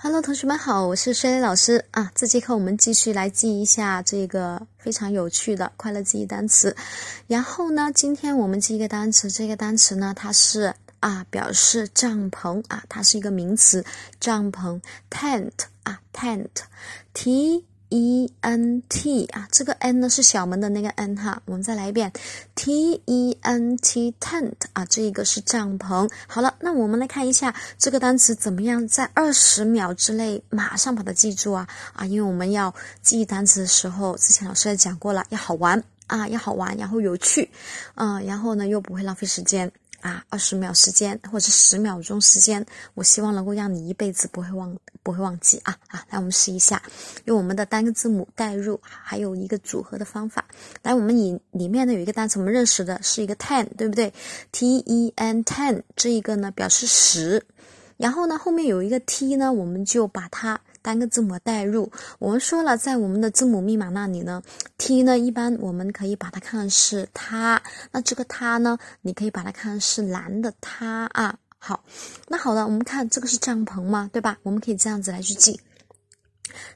[0.00, 2.12] Hello，同学们好，我是薛磊老师啊。
[2.14, 6.76] 这节课我们继续来记一下这个非常有趣的快乐记忆单词。
[7.26, 13.84] 然后呢，今天我们记一个单词，这个单词呢，它是啊，表示帐篷啊，它是一个名词，
[14.20, 14.80] 帐篷
[15.10, 15.50] tent
[15.82, 17.64] 啊，tent，t。
[17.90, 22.12] E n t 啊，这个 n 呢是小门的那个 n 哈，我们再来一遍
[22.54, 26.10] ，t e n t tent 啊，这一个是帐篷。
[26.26, 37.50] 好了，那我们来看一下这个单词怎么样在二十秒之内马上把它记住啊啊，因为我们要记忆单词的时候，之前老师也讲过了，要好玩啊，要好玩，然后有趣，
[37.94, 39.72] 嗯，然后呢又不会浪费时间。
[40.00, 46.04] 啊，二十秒时间或者十秒钟时间，我希望能够让你一辈子不会忘，不会忘记啊啊！
[46.10, 46.82] 来，我们试一下，
[47.24, 50.44] 用我们的单个字母代入，还有一个组合的方法。
[50.82, 54.12] 来，我们以里面呢有一个单词，我们认识的是一个 ten，对不对
[54.52, 57.44] ？t e n ten 这一个呢表示十，
[57.96, 60.60] 然后呢后面有一个 t 呢，我们就把它。
[60.88, 64.42] 单个字母代入，我们说了，在我们的字母密码那里呢
[64.78, 71.38] ，T 呢，一般我们可以把它看是它，那这个它呢，你可以把它看是蓝的它啊。
[71.58, 71.84] 好，
[72.28, 74.38] 那好了，我们看这个是帐篷嘛，对吧？
[74.42, 75.60] 我们可以这样子来去记，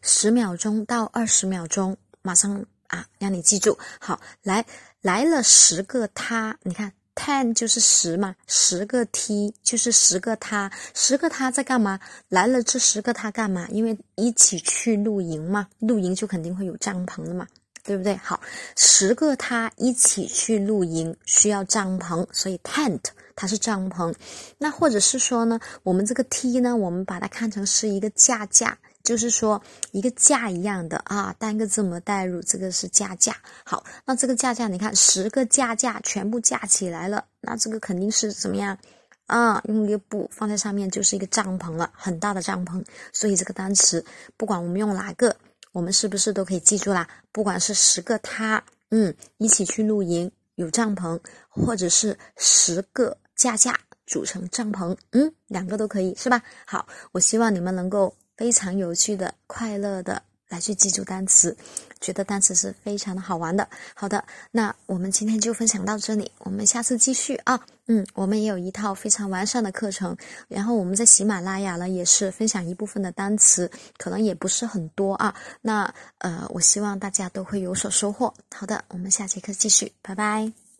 [0.02, 3.78] 十秒钟到二十秒钟，马上啊，让你记住。
[3.98, 4.66] 好，来
[5.00, 6.92] 来了十个它，你看。
[7.14, 12.00] Ten 就是十嘛，十个 t 就是十个他，十个他在干嘛？
[12.28, 13.68] 来了这十个他干嘛？
[13.70, 17.46] 因为一起去露营嘛，露营就肯定会有帐篷的嘛，
[17.84, 18.16] 对不对？
[18.16, 18.40] 好，
[18.76, 23.00] 十个他一起去露营需要帐篷，所以 tent
[23.34, 24.14] 它是帐篷。
[24.58, 28.78] 那或者是说呢，我们这个 t 呢，我们把它看成是一个架架。
[29.02, 33.36] 就是说，一个架一样的啊，单个字母代入，这个是架架。
[33.64, 38.78] 好，那这个架架，你看十个架架全部架起来了，那这个肯定是怎么样
[39.26, 39.60] 啊？
[39.64, 42.80] 用一个布放在上面，就是一个帐篷了，很大的帐篷。
[43.12, 44.04] 所以这个单词，
[44.36, 45.34] 不管我们用哪个，
[45.72, 47.08] 我们是不是都可以记住啦？
[47.32, 56.42] 不管是十个他，嗯，一起去露营有帐篷，或者是十个架架组成帐篷，嗯，两个都可以是吧？
[56.64, 58.14] 好，我希望你们能够。
[58.34, 61.56] 非常有趣的、快乐的来去记住单词，
[62.00, 63.68] 觉得单词是非常的好玩的。
[63.94, 67.60] 好的，那我们今天就分享到这里，我们下次继续啊。
[67.86, 70.16] 嗯，我们也有一套非常完善的课程，
[70.48, 75.32] 然后我们在喜马拉雅呢也是分享一部分的单词，可能也不是很多啊。
[75.60, 78.32] 那呃，我希望大家都会有所收获。
[78.50, 80.71] 好的，我们下节课继续，拜拜。